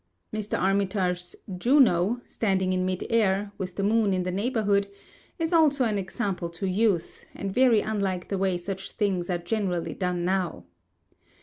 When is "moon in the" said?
3.83-4.31